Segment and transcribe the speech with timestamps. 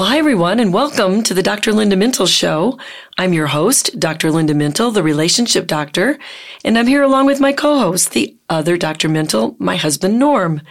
[0.00, 1.74] Well, hi, everyone, and welcome to the Dr.
[1.74, 2.78] Linda Mintle Show.
[3.18, 4.30] I'm your host, Dr.
[4.30, 6.18] Linda Mintle, the relationship doctor,
[6.64, 9.10] and I'm here along with my co-host, the other Dr.
[9.10, 10.62] Mintle, my husband, Norm.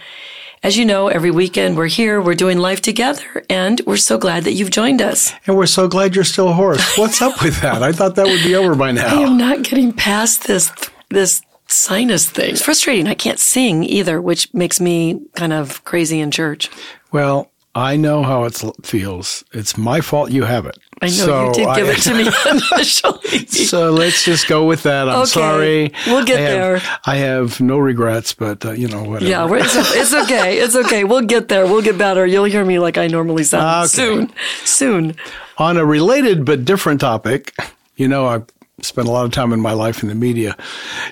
[0.64, 4.42] As you know, every weekend we're here, we're doing life together, and we're so glad
[4.42, 5.32] that you've joined us.
[5.46, 6.98] And we're so glad you're still hoarse.
[6.98, 7.84] What's up with that?
[7.84, 9.06] I thought that would be over by now.
[9.16, 10.72] I am not getting past this,
[11.10, 12.50] this sinus thing.
[12.50, 13.06] It's frustrating.
[13.06, 16.68] I can't sing either, which makes me kind of crazy in church.
[17.12, 19.44] Well, I know how it feels.
[19.52, 20.76] It's my fault you have it.
[21.02, 23.46] I know So you did give I- it to me initially.
[23.46, 25.08] So let's just go with that.
[25.08, 25.26] I'm Okay.
[25.30, 25.92] sorry.
[26.08, 26.50] We'll get I have,
[26.82, 26.98] there.
[27.06, 29.30] I have no regrets, but uh, you know whatever.
[29.30, 30.58] Yeah, it's, it's okay.
[30.58, 31.04] It's okay.
[31.04, 31.64] We'll get there.
[31.66, 32.26] We'll get better.
[32.26, 33.88] You'll hear me like I normally sound Okay.
[33.88, 34.32] soon.
[34.64, 35.14] Soon.
[35.58, 37.54] On a related but different topic,
[37.96, 38.46] you know, I've
[38.82, 40.56] spent a lot of time in my life in the media.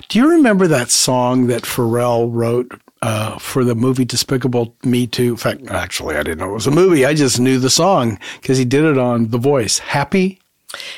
[0.09, 5.31] Do you remember that song that Pharrell wrote uh, for the movie Despicable Me 2?
[5.31, 7.05] In fact, actually, I didn't know it was a movie.
[7.05, 9.79] I just knew the song because he did it on The Voice.
[9.79, 10.39] Happy?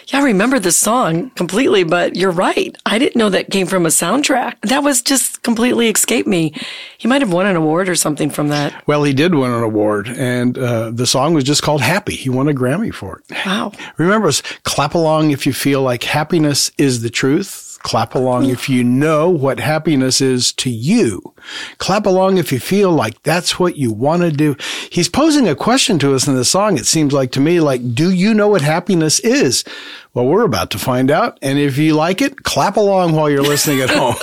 [0.08, 2.76] Yeah, I remember the song completely, but you're right.
[2.86, 4.56] I didn't know that came from a soundtrack.
[4.64, 6.54] That was just completely escaped me.
[6.98, 8.86] He might have won an award or something from that.
[8.86, 12.16] Well, he did win an award, and uh, the song was just called Happy.
[12.16, 13.36] He won a Grammy for it.
[13.46, 13.72] Wow.
[13.96, 17.71] Remember, us, clap along if you feel like happiness is the truth.
[17.84, 21.34] Clap along if you know what happiness is to you.
[21.78, 24.56] Clap along if you feel like that's what you want to do.
[24.90, 26.78] He's posing a question to us in the song.
[26.78, 29.64] It seems like to me, like, do you know what happiness is?
[30.14, 31.38] Well, we're about to find out.
[31.42, 34.16] And if you like it, clap along while you're listening at home.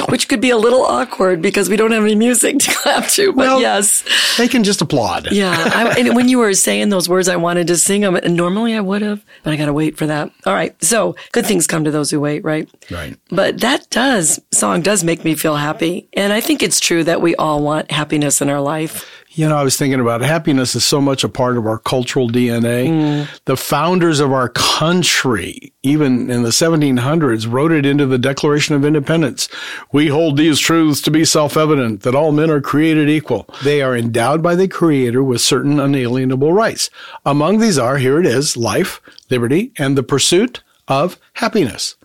[0.08, 3.32] Which could be a little awkward because we don't have any music to clap to,
[3.32, 4.02] but Well- yes.
[4.38, 5.30] they can just applaud.
[5.32, 5.50] Yeah.
[5.74, 8.16] I, and when you were saying those words, I wanted to sing them.
[8.16, 10.30] And normally I would have, but I got to wait for that.
[10.46, 10.74] All right.
[10.82, 12.68] So good things come to those who wait, right?
[12.90, 13.18] Right.
[13.28, 16.08] But that does, song does make me feel happy.
[16.14, 19.04] And I think it's true that we all want happiness in our life.
[19.36, 22.26] You know, I was thinking about happiness is so much a part of our cultural
[22.26, 23.28] DNA.
[23.44, 28.82] The founders of our country, even in the 1700s, wrote it into the Declaration of
[28.82, 29.50] Independence.
[29.92, 33.46] We hold these truths to be self-evident that all men are created equal.
[33.62, 36.88] They are endowed by the Creator with certain unalienable rights.
[37.26, 41.96] Among these are, here it is, life, liberty, and the pursuit of happiness.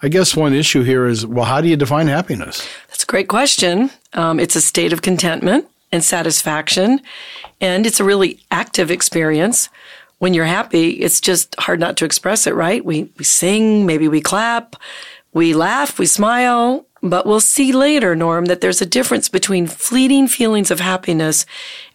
[0.00, 2.68] I guess one issue here is, well, how do you define happiness?
[2.86, 3.90] That's a great question.
[4.12, 7.00] Um, it's a state of contentment and satisfaction,
[7.60, 9.68] and it's a really active experience.
[10.18, 12.84] When you're happy, it's just hard not to express it, right?
[12.84, 14.76] We, we sing, maybe we clap,
[15.32, 20.26] we laugh, we smile, but we'll see later, Norm, that there's a difference between fleeting
[20.26, 21.46] feelings of happiness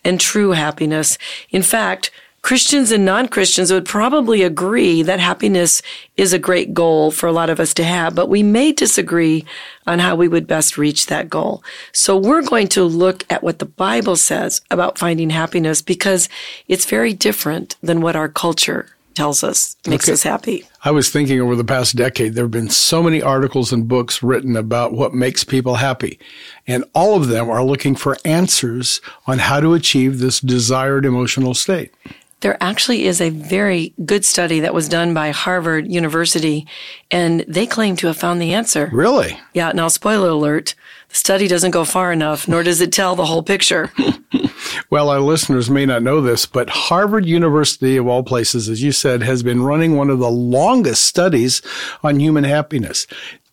[0.04, 1.18] and true happiness.
[1.50, 2.12] In fact,
[2.44, 5.82] Christians and non-Christians would probably agree that happiness
[6.18, 9.46] is a great goal for a lot of us to have, but we may disagree
[9.88, 11.64] on how we would best reach that goal.
[11.94, 16.28] So we're going to look at what the Bible says about finding happiness because
[16.68, 20.14] it's very different than what our culture tells us makes Okay.
[20.14, 20.68] us happy.
[20.84, 24.22] I was thinking over the past decade, there have been so many articles and books
[24.22, 26.20] written about what makes people happy.
[26.68, 31.54] And all of them are looking for answers on how to achieve this desired emotional
[31.54, 31.94] state.
[32.44, 36.68] There actually is a very good study that was done by Harvard University,
[37.10, 38.90] and they claim to have found the answer.
[38.92, 39.40] Really?
[39.54, 40.76] Yeah, now spoiler alert,
[41.08, 43.94] the study doesn't go far enough, nor does it tell the whole picture.
[44.90, 48.92] Well, our listeners may not know this, but Harvard University, of all places, as you
[48.92, 51.64] said, has been running one of the longest studies
[52.04, 53.08] on human happiness.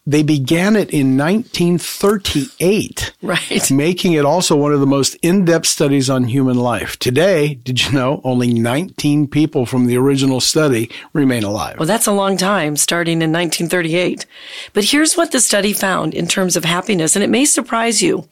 [0.07, 3.13] They began it in 1938.
[3.23, 3.71] Right.
[3.71, 6.99] Making it also one of the most in-depth studies on human life.
[6.99, 11.79] Today, did you know, only 19 people from the original study remain alive.
[11.79, 14.25] Well, that's a long time, starting in 1938.
[14.73, 18.27] But here's what the study found in terms of happiness, and it may surprise you.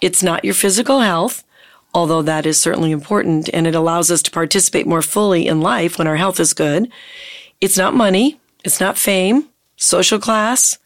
[0.00, 1.44] It's not your physical health,
[1.94, 5.98] although that is certainly important, and it allows us to participate more fully in life
[5.98, 6.90] when our health is good.
[7.60, 8.40] It's not money.
[8.64, 10.78] It's not fame, social class,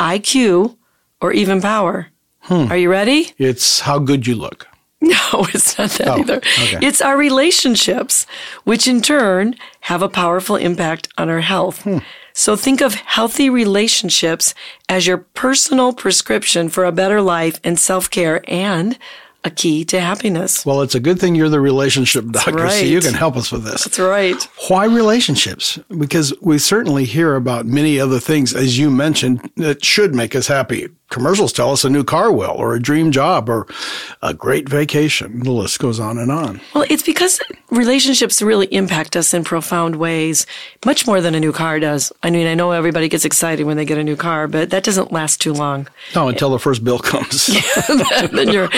[0.00, 0.76] IQ,
[1.20, 2.08] or even power.
[2.48, 3.32] Are you ready?
[3.38, 4.66] It's how good you look.
[5.02, 6.36] No, it's not that Oh, either.
[6.36, 6.78] okay.
[6.86, 8.26] It's our relationships,
[8.64, 9.54] which in turn
[9.88, 11.84] have a powerful impact on our health.
[11.84, 11.98] Hmm.
[12.34, 14.54] So think of healthy relationships
[14.90, 18.98] as your personal prescription for a better life and self care and
[19.44, 20.66] a key to happiness.
[20.66, 23.64] Well, it's a good thing you're the relationship doctor, so you can help us with
[23.64, 23.84] this.
[23.84, 24.42] That's right.
[24.68, 25.78] Why relationships?
[25.96, 30.46] Because we certainly hear about many other things, as you mentioned, that should make us
[30.46, 30.88] happy.
[31.08, 33.66] Commercials tell us a new car will, or a dream job, or
[34.22, 35.40] a great vacation.
[35.40, 36.60] The list goes on and on.
[36.72, 37.40] Well, it's because
[37.70, 40.46] relationships really impact us in profound ways,
[40.84, 42.12] much more than a new car does.
[42.22, 44.84] I mean, I know everybody gets excited when they get a new car, but that
[44.84, 45.88] doesn't last too long.
[46.14, 47.46] No, until the first bill comes.
[48.32, 48.68] then your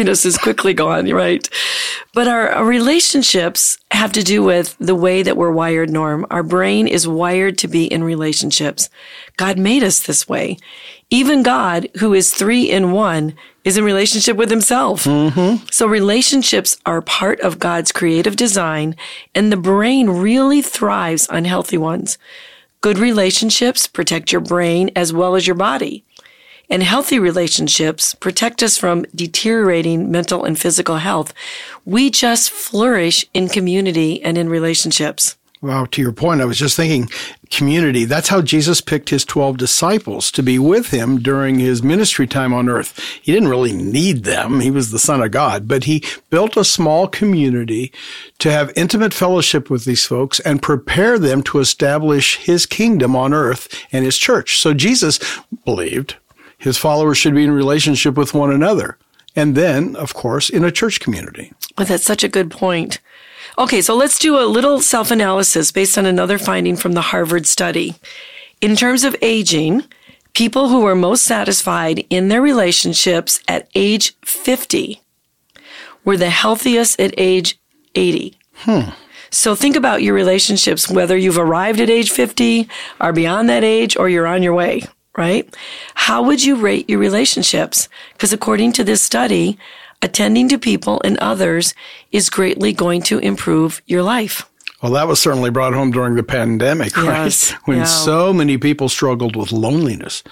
[0.00, 1.46] happiness is quickly gone, right?
[2.14, 6.24] But our, our relationships have to do with the way that we're wired, Norm.
[6.30, 8.88] Our brain is wired to be in relationships.
[9.36, 10.56] God made us this way.
[11.10, 15.04] Even God, who is three in one, is in relationship with himself.
[15.04, 15.66] Mm-hmm.
[15.70, 18.96] So relationships are part of God's creative design,
[19.34, 22.16] and the brain really thrives on healthy ones.
[22.80, 26.04] Good relationships protect your brain as well as your body.
[26.70, 31.34] And healthy relationships protect us from deteriorating mental and physical health.
[31.84, 35.36] We just flourish in community and in relationships.
[35.62, 37.10] Wow, to your point, I was just thinking
[37.50, 38.06] community.
[38.06, 42.54] That's how Jesus picked his 12 disciples to be with him during his ministry time
[42.54, 42.98] on earth.
[43.20, 44.60] He didn't really need them.
[44.60, 47.92] He was the son of God, but he built a small community
[48.38, 53.34] to have intimate fellowship with these folks and prepare them to establish his kingdom on
[53.34, 54.58] earth and his church.
[54.58, 55.18] So Jesus
[55.66, 56.16] believed
[56.60, 58.98] his followers should be in relationship with one another.
[59.34, 61.52] And then, of course, in a church community.
[61.78, 63.00] Well, that's such a good point.
[63.58, 67.46] Okay, so let's do a little self analysis based on another finding from the Harvard
[67.46, 67.94] study.
[68.60, 69.84] In terms of aging,
[70.34, 75.00] people who were most satisfied in their relationships at age 50
[76.04, 77.58] were the healthiest at age
[77.94, 78.38] 80.
[78.54, 78.90] Hmm.
[79.30, 82.68] So think about your relationships, whether you've arrived at age 50,
[83.00, 84.82] are beyond that age, or you're on your way,
[85.16, 85.54] right?
[85.94, 87.88] How would you rate your relationships?
[88.12, 89.58] Because according to this study,
[90.02, 91.74] attending to people and others
[92.10, 94.49] is greatly going to improve your life.
[94.82, 97.60] Well, that was certainly brought home during the pandemic, Yes, right?
[97.66, 97.84] When yeah.
[97.84, 100.22] so many people struggled with loneliness.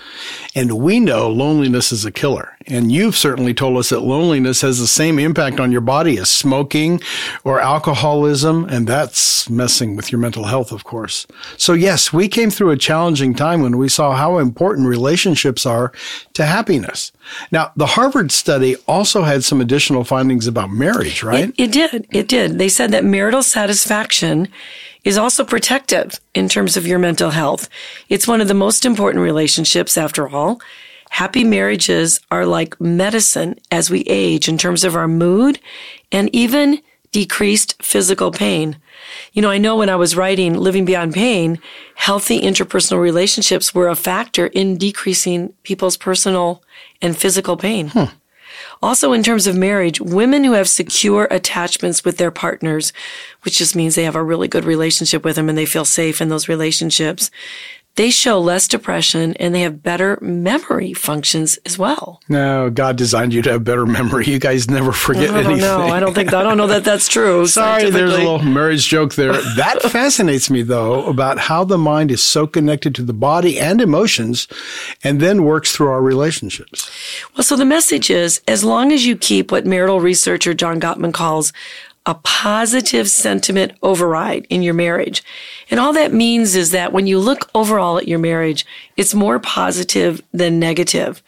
[0.54, 2.56] And we know loneliness is a killer.
[2.66, 6.30] And you've certainly told us that loneliness has the same impact on your body as
[6.30, 7.00] smoking
[7.44, 8.64] or alcoholism.
[8.70, 11.26] And that's messing with your mental health, of course.
[11.58, 15.92] So yes, we came through a challenging time when we saw how important relationships are
[16.34, 17.12] to happiness.
[17.50, 21.50] Now, the Harvard study also had some additional findings about marriage, right?
[21.50, 22.06] It, it did.
[22.10, 22.58] It did.
[22.58, 24.48] They said that marital satisfaction
[25.04, 27.68] is also protective in terms of your mental health.
[28.08, 30.60] It's one of the most important relationships after all.
[31.10, 35.58] Happy marriages are like medicine as we age in terms of our mood
[36.12, 36.80] and even
[37.12, 38.76] decreased physical pain.
[39.32, 41.58] You know, I know when I was writing Living Beyond Pain,
[41.94, 46.62] healthy interpersonal relationships were a factor in decreasing people's personal
[47.00, 47.88] and physical pain.
[47.88, 48.04] Hmm.
[48.80, 52.92] Also, in terms of marriage, women who have secure attachments with their partners,
[53.42, 56.20] which just means they have a really good relationship with them and they feel safe
[56.20, 57.30] in those relationships,
[57.98, 62.20] they show less depression and they have better memory functions as well.
[62.28, 64.24] No, God designed you to have better memory.
[64.26, 65.58] You guys never forget I anything.
[65.62, 65.80] know.
[65.88, 67.44] I don't think I don't know that that's true.
[67.48, 69.32] Sorry, there's a little marriage joke there.
[69.32, 73.80] That fascinates me though about how the mind is so connected to the body and
[73.80, 74.46] emotions
[75.02, 76.88] and then works through our relationships.
[77.36, 81.12] Well, so the message is as long as you keep what marital researcher John Gottman
[81.12, 81.52] calls
[82.08, 85.22] a positive sentiment override in your marriage.
[85.70, 88.64] And all that means is that when you look overall at your marriage,
[88.96, 91.22] it's more positive than negative.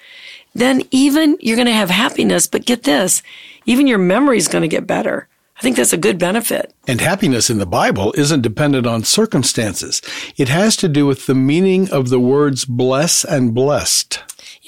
[0.54, 3.22] Then even you're going to have happiness, but get this,
[3.66, 5.28] even your memory is going to get better.
[5.58, 6.72] I think that's a good benefit.
[6.88, 10.00] And happiness in the Bible isn't dependent on circumstances.
[10.38, 14.20] It has to do with the meaning of the words bless and blessed.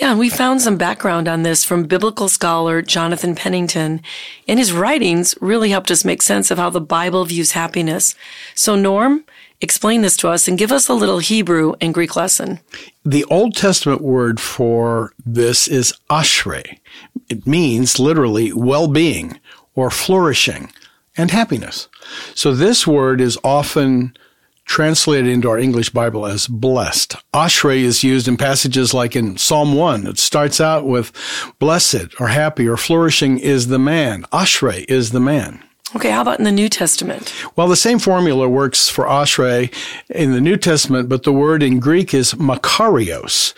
[0.03, 4.03] Yeah, and we found some background on this from biblical scholar Jonathan Pennington,
[4.49, 8.17] and his writings really helped us make sense of how the Bible views happiness.
[8.57, 9.25] So, Norm,
[9.61, 12.59] explain this to us and give us a little Hebrew and Greek lesson.
[13.05, 16.81] The Old Testament word for this is ashrei.
[17.29, 19.39] It means literally well-being
[19.77, 20.73] or flourishing
[21.17, 21.87] and happiness.
[22.35, 24.17] So this word is often
[24.65, 27.17] translated into our English Bible as blessed.
[27.35, 30.07] Ashrei is used in passages like in Psalm 1.
[30.07, 31.13] It starts out with
[31.59, 34.23] blessed or happy or flourishing is the man.
[34.33, 35.63] Ashrei is the man.
[35.95, 37.35] Okay, how about in the New Testament?
[37.55, 39.73] Well, the same formula works for ashrei
[40.09, 43.53] in the New Testament, but the word in Greek is makarios.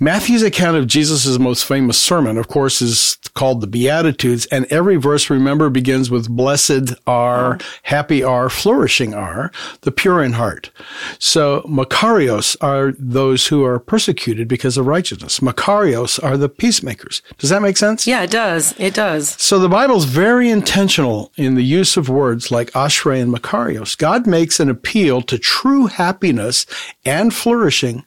[0.00, 4.96] Matthew's account of Jesus' most famous sermon, of course, is called the Beatitudes, and every
[4.96, 7.68] verse, remember, begins with blessed are, mm-hmm.
[7.82, 9.50] happy are, flourishing are,
[9.82, 10.70] the pure in heart.
[11.18, 15.40] So, Makarios are those who are persecuted because of righteousness.
[15.40, 17.22] Makarios are the peacemakers.
[17.38, 18.06] Does that make sense?
[18.06, 18.74] Yeah, it does.
[18.78, 19.30] It does.
[19.40, 23.96] So the Bible's very intentional in the use of words like Ashrei and Makarios.
[23.96, 26.66] God makes an appeal to true happiness
[27.04, 28.04] and flourishing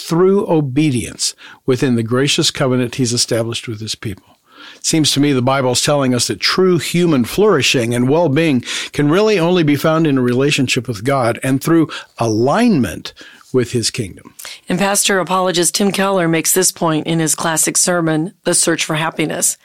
[0.00, 1.34] through obedience
[1.66, 4.38] within the gracious covenant he's established with his people.
[4.76, 8.62] It seems to me the Bible is telling us that true human flourishing and well-being
[8.92, 13.12] can really only be found in a relationship with God and through alignment
[13.52, 14.34] with his kingdom.
[14.68, 18.94] And pastor apologist Tim Keller makes this point in his classic sermon, The Search for
[18.94, 19.58] Happiness.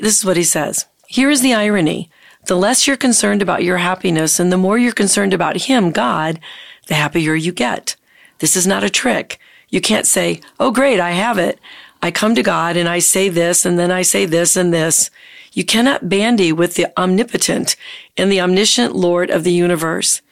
[0.00, 0.86] This is what he says.
[1.06, 2.10] Here is the irony.
[2.46, 6.40] The less you're concerned about your happiness and the more you're concerned about him, God,
[6.86, 7.94] the happier you get.
[8.38, 9.38] This is not a trick.
[9.68, 11.58] You can't say, Oh, great, I have it.
[12.00, 15.10] I come to God and I say this and then I say this and this.
[15.52, 17.76] You cannot bandy with the omnipotent
[18.16, 20.22] and the omniscient Lord of the universe.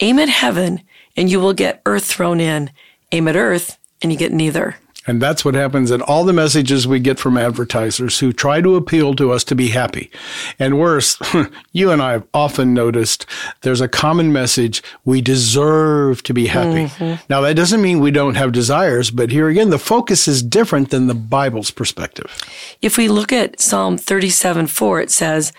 [0.00, 0.82] Aim at heaven
[1.16, 2.70] and you will get earth thrown in.
[3.12, 4.76] Aim at earth and you get neither.
[5.06, 8.76] And that's what happens in all the messages we get from advertisers who try to
[8.76, 10.10] appeal to us to be happy.
[10.58, 11.18] And worse,
[11.72, 13.26] you and I have often noticed
[13.62, 16.86] there's a common message we deserve to be happy.
[16.86, 17.24] Mm-hmm.
[17.30, 20.90] Now, that doesn't mean we don't have desires, but here again, the focus is different
[20.90, 22.36] than the Bible's perspective.
[22.82, 25.52] If we look at Psalm 37 4, it says,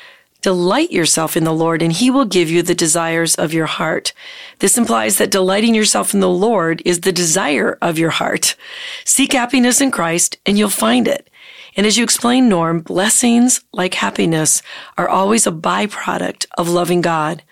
[0.48, 4.14] Delight yourself in the Lord, and he will give you the desires of your heart.
[4.60, 8.56] This implies that delighting yourself in the Lord is the desire of your heart.
[9.04, 11.30] Seek happiness in Christ, and you'll find it.
[11.76, 14.62] And as you explain, Norm, blessings like happiness
[14.98, 17.44] are always a byproduct of loving God.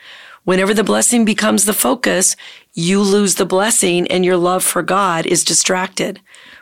[0.46, 2.38] Whenever the blessing becomes the focus,
[2.74, 6.22] you lose the blessing and your love for God is distracted.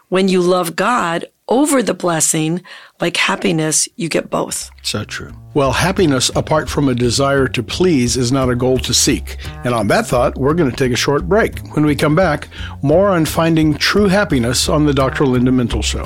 [0.09, 2.61] When you love God over the blessing,
[3.01, 4.69] like happiness, you get both.
[4.81, 5.33] So true.
[5.53, 9.37] Well, happiness apart from a desire to please is not a goal to seek.
[9.63, 11.59] And on that thought, we're going to take a short break.
[11.75, 12.47] When we come back,
[12.81, 15.25] more on finding true happiness on the Dr.
[15.25, 16.05] Linda Mintle Show.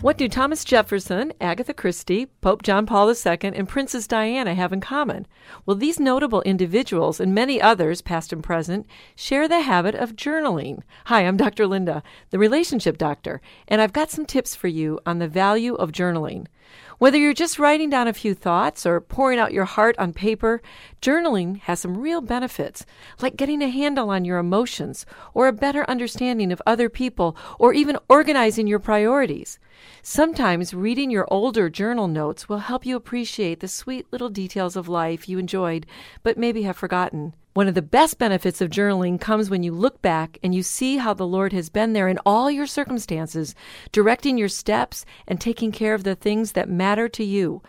[0.00, 4.80] What do Thomas Jefferson, Agatha Christie, Pope John Paul II, and Princess Diana have in
[4.80, 5.26] common?
[5.66, 10.80] Well, these notable individuals and many others, past and present, share the habit of journaling.
[11.04, 11.66] Hi, I'm Dr.
[11.66, 15.92] Linda, the relationship doctor, and I've got some tips for you on the value of
[15.92, 16.46] journaling.
[17.00, 20.60] Whether you're just writing down a few thoughts or pouring out your heart on paper,
[21.00, 22.84] journaling has some real benefits,
[23.22, 27.72] like getting a handle on your emotions or a better understanding of other people or
[27.72, 29.58] even organizing your priorities.
[30.02, 34.86] Sometimes reading your older journal notes will help you appreciate the sweet little details of
[34.86, 35.86] life you enjoyed
[36.22, 37.32] but maybe have forgotten.
[37.52, 40.98] One of the best benefits of journaling comes when you look back and you see
[40.98, 43.56] how the Lord has been there in all your circumstances,
[43.90, 47.60] directing your steps and taking care of the things that matter to you.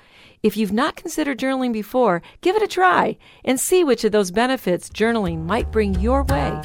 [0.43, 4.29] If you've not considered journaling before, give it a try and see which of those
[4.29, 6.61] benefits journaling might bring your way.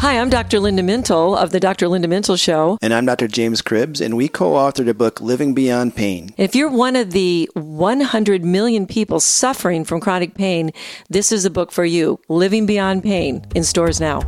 [0.00, 0.60] Hi, I'm Dr.
[0.60, 1.88] Linda Mintle of the Dr.
[1.88, 2.78] Linda Mintle Show.
[2.80, 3.26] And I'm Dr.
[3.26, 6.32] James Cribbs, and we co authored a book, Living Beyond Pain.
[6.36, 10.70] If you're one of the 100 million people suffering from chronic pain,
[11.10, 14.20] this is a book for you Living Beyond Pain in stores now.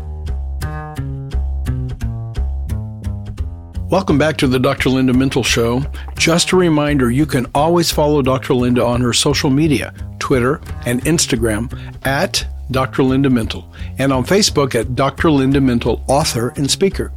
[3.90, 4.88] Welcome back to the Dr.
[4.88, 5.84] Linda Mintle Show.
[6.16, 8.54] Just a reminder you can always follow Dr.
[8.54, 11.72] Linda on her social media, Twitter and Instagram
[12.04, 13.02] at Dr.
[13.02, 13.64] Linda Mintle,
[13.98, 15.30] and on Facebook at Dr.
[15.30, 17.12] Linda Mintle, author and speaker.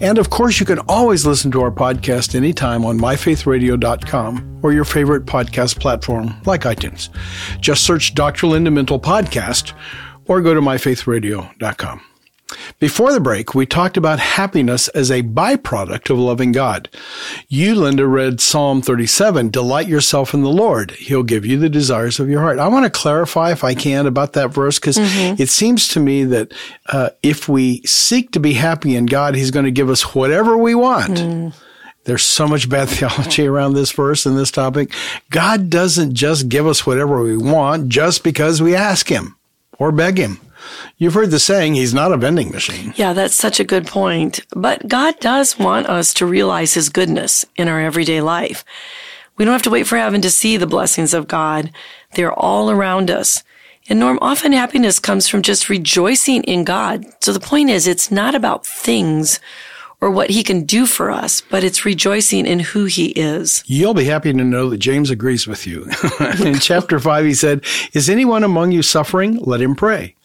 [0.00, 4.84] And of course, you can always listen to our podcast anytime on myfaithradio.com or your
[4.84, 7.08] favorite podcast platform like iTunes.
[7.60, 8.46] Just search Dr.
[8.46, 9.72] Linda Mintle Podcast
[10.26, 12.15] or go to myfaithradio.com.
[12.78, 16.88] Before the break, we talked about happiness as a byproduct of loving God.
[17.48, 20.92] You, Linda, read Psalm 37, delight yourself in the Lord.
[20.92, 22.58] He'll give you the desires of your heart.
[22.58, 25.40] I want to clarify, if I can, about that verse because mm-hmm.
[25.40, 26.52] it seems to me that
[26.86, 30.56] uh, if we seek to be happy in God, He's going to give us whatever
[30.56, 31.18] we want.
[31.18, 31.54] Mm.
[32.04, 34.92] There's so much bad theology around this verse and this topic.
[35.30, 39.36] God doesn't just give us whatever we want just because we ask Him
[39.78, 40.40] or beg Him.
[40.98, 42.92] You've heard the saying, he's not a vending machine.
[42.96, 44.40] Yeah, that's such a good point.
[44.54, 48.64] But God does want us to realize his goodness in our everyday life.
[49.36, 51.70] We don't have to wait for heaven to see the blessings of God.
[52.14, 53.42] They're all around us.
[53.88, 57.04] And Norm, often happiness comes from just rejoicing in God.
[57.20, 59.38] So the point is, it's not about things
[60.00, 63.62] or what he can do for us, but it's rejoicing in who he is.
[63.66, 65.88] You'll be happy to know that James agrees with you.
[66.44, 69.36] in chapter 5, he said, Is anyone among you suffering?
[69.38, 70.15] Let him pray.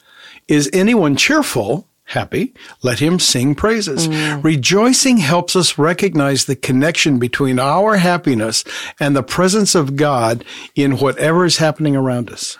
[0.52, 1.88] Is anyone cheerful?
[2.12, 2.54] happy,
[2.84, 4.08] let him sing praises.
[4.08, 4.44] Mm.
[4.44, 8.66] Rejoicing helps us recognize the connection between our happiness
[9.00, 10.44] and the presence of God
[10.76, 12.58] in whatever is happening around us.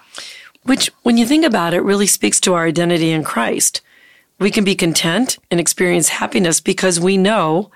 [0.64, 3.82] Which, when you think about it, really speaks to our identity in Christ.
[4.40, 7.72] We can be content and experience happiness because we know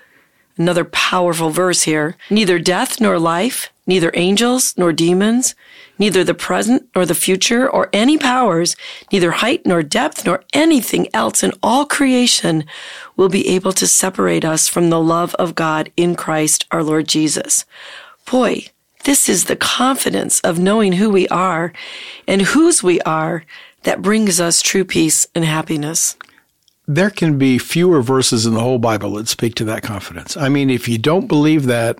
[0.56, 5.54] another powerful verse here neither death nor life, neither angels nor demons,
[5.98, 8.76] neither the present nor the future or any powers,
[9.12, 12.64] neither height nor depth nor anything else in all creation
[13.16, 17.08] will be able to separate us from the love of God in Christ our Lord
[17.08, 17.64] Jesus.
[18.30, 18.66] Boy,
[19.04, 21.72] this is the confidence of knowing who we are
[22.26, 23.44] and whose we are
[23.84, 26.16] that brings us true peace and happiness.
[26.88, 30.36] There can be fewer verses in the whole Bible that speak to that confidence.
[30.36, 31.98] I mean, if you don't believe that,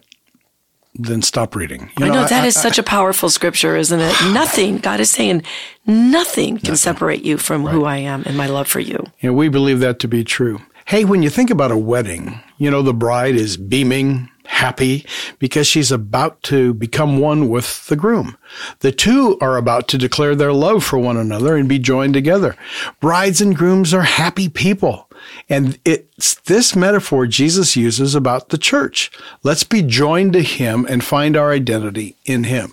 [0.98, 1.90] then stop reading.
[1.98, 4.14] You I know I- that I- is such a powerful scripture, isn't it?
[4.32, 5.42] Nothing, God is saying,
[5.86, 9.04] nothing can separate you from who I am and my love for you.
[9.22, 10.60] Know, we believe that to be true.
[10.86, 15.04] Hey, when you think about a wedding, you know, the bride is beaming, happy,
[15.40, 18.36] because she's about to become one with the groom.
[18.80, 22.54] The two are about to declare their love for one another and be joined together.
[23.00, 25.05] Brides and grooms are happy people.
[25.48, 29.10] And it's this metaphor Jesus uses about the church.
[29.42, 32.72] Let's be joined to him and find our identity in him.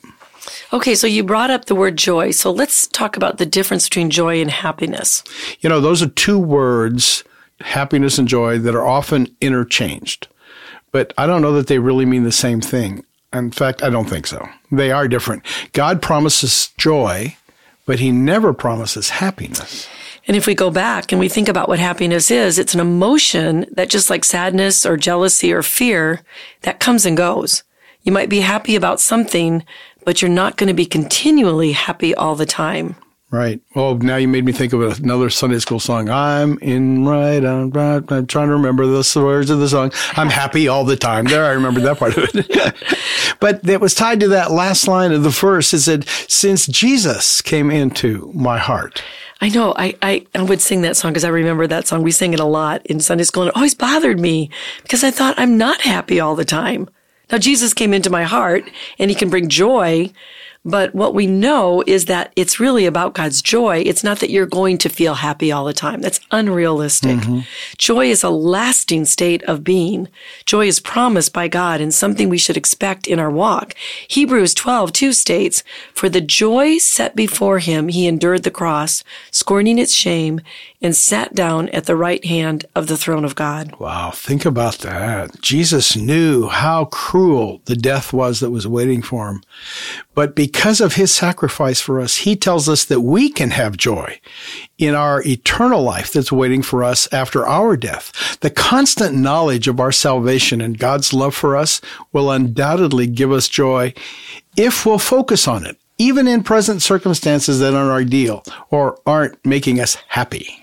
[0.72, 2.32] Okay, so you brought up the word joy.
[2.32, 5.24] So let's talk about the difference between joy and happiness.
[5.62, 7.24] You know, those are two words,
[7.62, 10.27] happiness and joy, that are often interchanged.
[10.91, 13.03] But I don't know that they really mean the same thing.
[13.32, 14.48] In fact, I don't think so.
[14.72, 15.43] They are different.
[15.74, 17.36] God promises joy,
[17.86, 19.88] but he never promises happiness.
[20.27, 23.65] And if we go back and we think about what happiness is, it's an emotion
[23.72, 26.22] that just like sadness or jealousy or fear,
[26.62, 27.63] that comes and goes.
[28.03, 29.65] You might be happy about something,
[30.06, 32.96] but you're not going to be continually happy all the time.
[33.34, 33.60] Right.
[33.74, 36.08] Well, now you made me think of another Sunday school song.
[36.08, 38.03] I'm in right, I'm right.
[38.12, 39.92] I'm trying to remember the words of the song.
[40.12, 41.25] I'm happy all the time.
[41.25, 42.75] There, I remember that part of it.
[43.39, 45.74] but it was tied to that last line of the verse.
[45.74, 49.01] It said, since Jesus came into my heart.
[49.44, 49.74] I know.
[49.76, 52.02] I, I, I would sing that song because I remember that song.
[52.02, 54.50] We sang it a lot in Sunday school and it always bothered me
[54.84, 56.88] because I thought I'm not happy all the time.
[57.30, 58.63] Now, Jesus came into my heart
[59.00, 60.13] and he can bring joy.
[60.65, 63.84] But what we know is that it's really about God's joy.
[63.86, 65.99] It's not that you're going to feel happy all the time.
[65.99, 67.17] That's unrealistic.
[67.17, 67.39] Mm-hmm.
[67.78, 70.08] Joy is a lasting state of being.
[70.45, 73.76] Joy is promised by God and something we should expect in our walk.
[74.08, 79.78] Hebrews 12, 2 states, For the joy set before him, he endured the cross, scorning
[79.78, 80.39] its shame,
[80.84, 83.74] and sat down at the right hand of the throne of God.
[83.80, 85.39] Wow, think about that.
[85.41, 89.41] Jesus knew how cruel the death was that was waiting for him.
[90.13, 94.19] But because of his sacrifice for us, he tells us that we can have joy
[94.78, 98.38] in our eternal life that's waiting for us after our death.
[98.41, 101.80] The constant knowledge of our salvation and God's love for us
[102.12, 103.93] will undoubtedly give us joy
[104.58, 109.80] if we'll focus on it, even in present circumstances that aren't ideal or aren't making
[109.80, 110.60] us happy.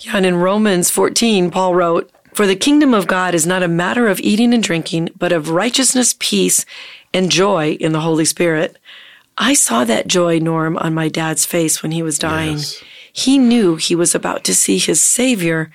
[0.00, 3.68] Yeah, and in Romans 14, Paul wrote, For the kingdom of God is not a
[3.68, 6.66] matter of eating and drinking, but of righteousness, peace,
[7.14, 8.78] and joy in the Holy Spirit.
[9.38, 12.56] I saw that joy, Norm, on my dad's face when he was dying.
[12.56, 12.82] Yes.
[13.12, 15.70] He knew he was about to see his Savior,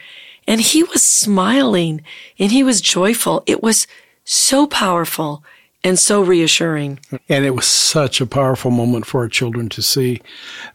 [0.45, 2.03] and he was smiling
[2.37, 3.43] and he was joyful.
[3.45, 3.87] It was
[4.25, 5.43] so powerful
[5.85, 6.99] and so reassuring.
[7.29, 10.19] And it was such a powerful moment for our children to see.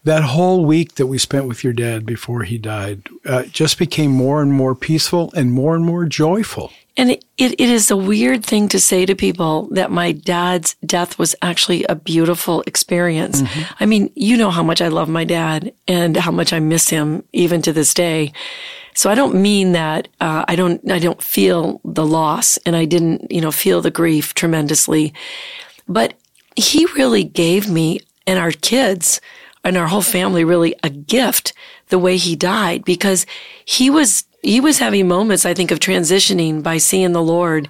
[0.04, 4.12] That whole week that we spent with your dad before he died uh, just became
[4.12, 6.70] more and more peaceful and more and more joyful.
[6.96, 10.74] And it, it, it is a weird thing to say to people that my dad's
[10.86, 13.42] death was actually a beautiful experience.
[13.80, 16.88] I mean, you know how much I love my dad and how much I miss
[16.88, 18.32] him even to this day.
[18.94, 22.84] So I don't mean that uh, I don't I don't feel the loss and I
[22.84, 25.12] didn't you know feel the grief tremendously,
[25.88, 26.14] but
[26.56, 29.20] he really gave me and our kids
[29.64, 31.52] and our whole family really a gift
[31.88, 33.26] the way he died because
[33.64, 37.68] he was he was having moments I think of transitioning by seeing the Lord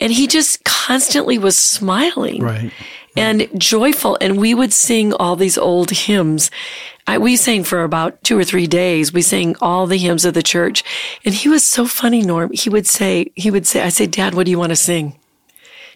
[0.00, 2.72] and he just constantly was smiling Right.
[3.16, 6.50] and joyful and we would sing all these old hymns
[7.06, 9.12] I, we sang for about two or three days.
[9.12, 10.82] We sang all the hymns of the church.
[11.24, 12.50] And he was so funny norm.
[12.52, 15.18] He would say he would say i say dad what do you want to sing?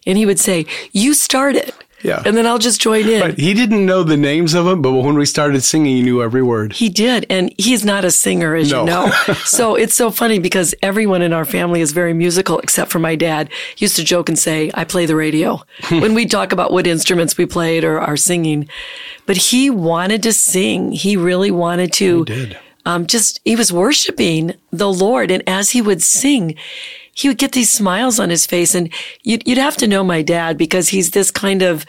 [0.07, 2.23] And he would say you start it Yeah.
[2.25, 4.93] and then i'll just join in But he didn't know the names of them, but
[4.93, 6.73] when we started singing, he knew every word.
[6.75, 7.27] He did.
[7.29, 8.81] And he's not a singer, as No.
[8.81, 9.11] you know.
[9.45, 13.17] so it's so funny because everyone in our family is very musical except for my
[13.17, 13.51] dad.
[13.75, 16.87] He used to joke and say, I play the radio when we talk about what
[16.87, 18.69] instruments we played or our singing.
[19.27, 20.93] But he wanted to sing.
[20.93, 22.59] He really wanted to did.
[22.87, 25.31] um, just, he was worshiping the Lord.
[25.33, 26.55] And as he would sing,
[27.19, 28.77] he would get these smiles on his face.
[28.77, 28.93] And
[29.25, 31.85] you'd, you'd have to know my dad because he's this kind of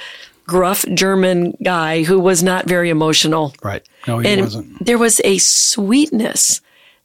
[0.47, 3.53] gruff German guy who was not very emotional.
[3.63, 3.87] Right.
[4.07, 4.83] No, he and wasn't.
[4.83, 6.61] there was a sweetness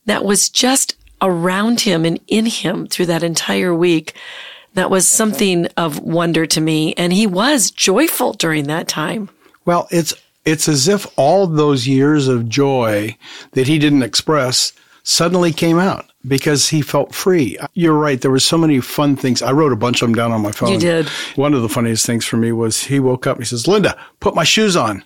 [0.06, 4.14] that was just around him and in him through that entire week.
[4.72, 6.94] That was something of wonder to me.
[6.94, 9.28] And he was joyful during that time.
[9.66, 10.14] Well, it's
[10.46, 13.16] it's as if all those years of joy
[13.52, 17.58] that he didn't express suddenly came out because he felt free.
[17.74, 18.20] You're right.
[18.20, 19.42] There were so many fun things.
[19.42, 20.70] I wrote a bunch of them down on my phone.
[20.70, 21.08] You did.
[21.36, 23.98] One of the funniest things for me was he woke up and he says, Linda,
[24.20, 25.04] put my shoes on.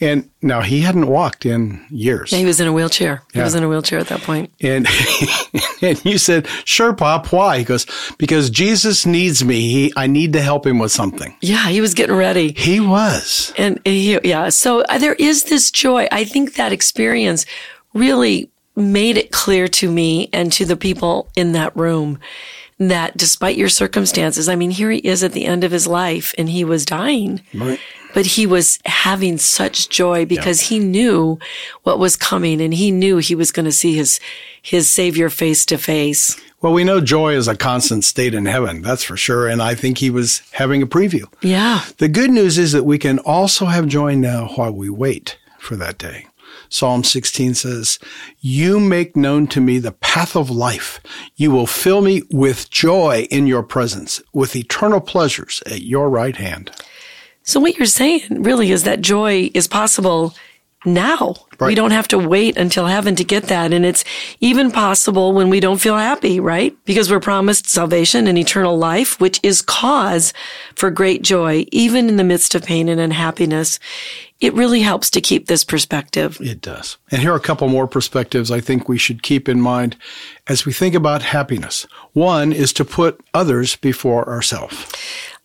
[0.00, 2.30] And now he hadn't walked in years.
[2.30, 3.22] Yeah, he was in a wheelchair.
[3.32, 4.52] He was in a wheelchair at that point.
[4.60, 4.86] And
[5.82, 7.32] and you said, "Sure, Pop.
[7.32, 7.86] Why?" He goes,
[8.18, 9.60] "Because Jesus needs me.
[9.60, 12.52] He, I need to help him with something." Yeah, he was getting ready.
[12.52, 13.54] He was.
[13.56, 16.08] And he, yeah, so uh, there is this joy.
[16.12, 17.46] I think that experience
[17.94, 22.18] really made it clear to me and to the people in that room
[22.78, 26.34] that despite your circumstances, I mean, here he is at the end of his life
[26.36, 27.40] and he was dying.
[27.54, 27.80] Right.
[28.12, 31.38] But he was having such joy because he knew
[31.82, 34.20] what was coming and he knew he was going to see his,
[34.60, 36.38] his savior face to face.
[36.62, 38.80] Well, we know joy is a constant state in heaven.
[38.82, 39.48] That's for sure.
[39.48, 41.26] And I think he was having a preview.
[41.42, 41.84] Yeah.
[41.98, 45.76] The good news is that we can also have joy now while we wait for
[45.76, 46.26] that day.
[46.68, 47.98] Psalm 16 says,
[48.40, 51.00] You make known to me the path of life.
[51.36, 56.36] You will fill me with joy in your presence, with eternal pleasures at your right
[56.36, 56.70] hand.
[57.42, 60.34] So what you're saying really is that joy is possible
[60.86, 61.34] now.
[61.60, 63.72] We don't have to wait until heaven to get that.
[63.72, 64.04] And it's
[64.40, 66.76] even possible when we don't feel happy, right?
[66.84, 70.32] Because we're promised salvation and eternal life, which is cause
[70.74, 73.78] for great joy, even in the midst of pain and unhappiness.
[74.38, 76.38] It really helps to keep this perspective.
[76.42, 76.98] It does.
[77.10, 79.96] And here are a couple more perspectives I think we should keep in mind
[80.46, 81.86] as we think about happiness.
[82.12, 84.92] One is to put others before ourselves.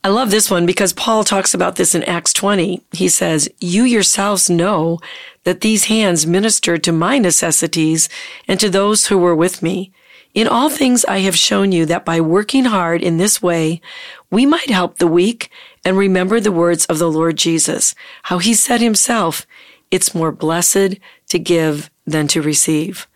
[0.04, 2.82] I love this one because Paul talks about this in Acts 20.
[2.92, 5.00] He says, You yourselves know
[5.44, 8.10] that these hands ministered to my necessities
[8.48, 9.92] and to those who were with me.
[10.34, 13.82] In all things I have shown you that by working hard in this way,
[14.30, 15.50] we might help the weak
[15.84, 19.46] and remember the words of the Lord Jesus, how he said himself,
[19.90, 20.96] it's more blessed
[21.30, 23.08] to give than to receive.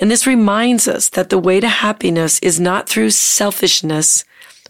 [0.00, 4.24] And this reminds us that the way to happiness is not through selfishness,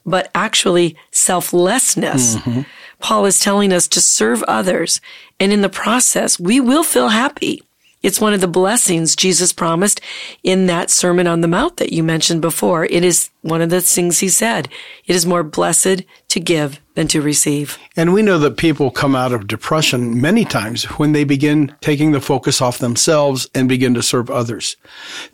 [0.04, 2.36] but actually selflessness.
[2.36, 2.60] Mm-hmm.
[3.04, 4.98] Paul is telling us to serve others,
[5.38, 7.62] and in the process, we will feel happy.
[8.02, 10.00] It's one of the blessings Jesus promised
[10.42, 12.86] in that Sermon on the Mount that you mentioned before.
[12.86, 14.70] It is one of the things he said.
[15.04, 17.78] It is more blessed to give than to receive.
[17.94, 22.12] And we know that people come out of depression many times when they begin taking
[22.12, 24.78] the focus off themselves and begin to serve others.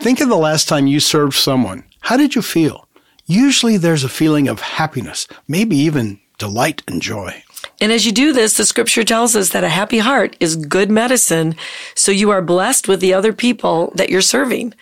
[0.01, 1.85] Think of the last time you served someone.
[2.01, 2.89] How did you feel?
[3.27, 7.45] Usually there's a feeling of happiness, maybe even delight and joy.
[7.81, 10.91] And as you do this, the scripture tells us that a happy heart is good
[10.91, 11.57] medicine.
[11.95, 14.75] So you are blessed with the other people that you're serving.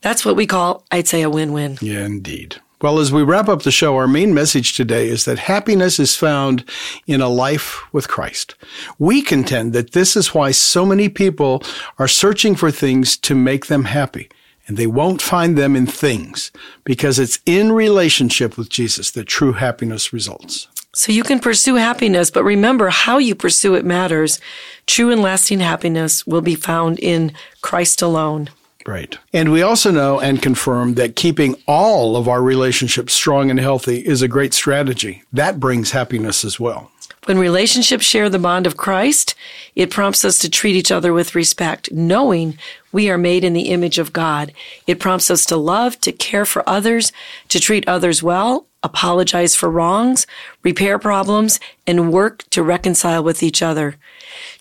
[0.00, 1.78] That's what we call, I'd say, a win-win.
[1.80, 2.56] Yeah, indeed.
[2.82, 6.14] Well, as we wrap up the show, our main message today is that happiness is
[6.14, 6.62] found
[7.06, 8.54] in a life with Christ.
[8.98, 11.62] We contend that this is why so many people
[11.98, 14.28] are searching for things to make them happy.
[14.68, 16.52] And they won't find them in things
[16.84, 20.68] because it's in relationship with Jesus that true happiness results.
[20.96, 24.40] So you can pursue happiness, but remember how you pursue it matters.
[24.86, 28.48] True and lasting happiness will be found in Christ alone.
[28.86, 29.18] Right.
[29.30, 33.98] And we also know and confirm that keeping all of our relationships strong and healthy
[33.98, 35.22] is a great strategy.
[35.34, 36.90] That brings happiness as well.
[37.26, 39.34] When relationships share the bond of Christ,
[39.74, 42.56] it prompts us to treat each other with respect, knowing
[42.96, 44.54] we are made in the image of God.
[44.86, 47.12] It prompts us to love, to care for others,
[47.50, 50.26] to treat others well, apologize for wrongs,
[50.62, 53.96] repair problems, and work to reconcile with each other.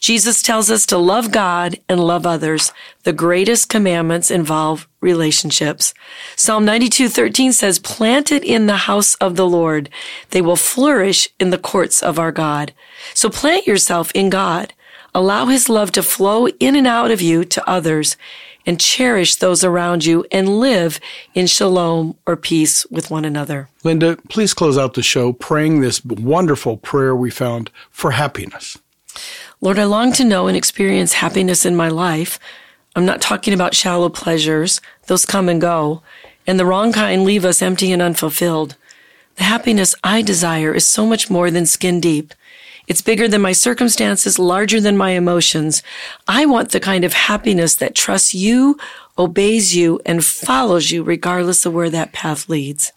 [0.01, 2.73] Jesus tells us to love God and love others.
[3.03, 5.93] The greatest commandments involve relationships.
[6.35, 9.89] Psalm 92:13 says, "Planted in the house of the Lord,
[10.31, 12.73] they will flourish in the courts of our God."
[13.13, 14.73] So plant yourself in God.
[15.15, 18.17] Allow his love to flow in and out of you to others
[18.65, 20.99] and cherish those around you and live
[21.33, 23.69] in shalom or peace with one another.
[23.85, 28.77] Linda, please close out the show praying this wonderful prayer we found for happiness.
[29.61, 32.37] Lord, I long to know and experience happiness in my life.
[32.93, 34.81] I'm not talking about shallow pleasures.
[35.07, 36.01] Those come and go.
[36.45, 38.75] And the wrong kind leave us empty and unfulfilled.
[39.37, 42.33] The happiness I desire is so much more than skin deep.
[42.87, 45.83] It's bigger than my circumstances, larger than my emotions.
[46.27, 48.77] I want the kind of happiness that trusts you
[49.17, 52.91] obeys you, and follows you regardless of where that path leads.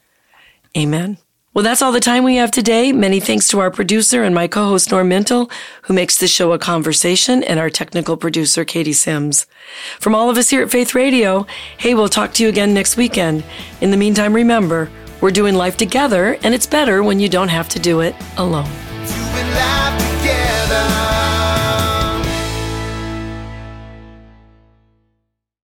[0.76, 1.18] Amen.
[1.54, 2.92] Well, that's all the time we have today.
[2.92, 5.50] Many thanks to our producer and my co-host Norm Mintle,
[5.82, 9.46] who makes this show a conversation, and our technical producer Katie Sims.
[9.98, 11.46] From all of us here at Faith Radio,
[11.78, 13.44] hey, we'll talk to you again next weekend.
[13.80, 17.68] In the meantime, remember, we're doing life together, and it's better when you don't have
[17.70, 18.70] to do it alone.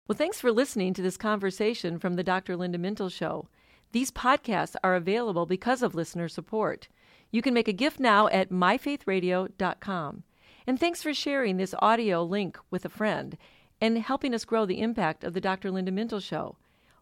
[0.09, 2.57] Well, thanks for listening to this conversation from the Dr.
[2.57, 3.49] Linda Mintle Show.
[3.93, 6.89] These podcasts are available because of listener support.
[7.31, 10.23] You can make a gift now at myfaithradio.com.
[10.67, 13.37] And thanks for sharing this audio link with a friend
[13.83, 15.71] and helping us grow the impact of the Dr.
[15.71, 16.57] Linda Mintle Show.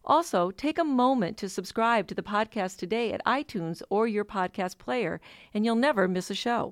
[0.09, 4.79] Also, take a moment to subscribe to the podcast today at iTunes or your podcast
[4.79, 5.21] player,
[5.53, 6.65] and you'll never miss a show.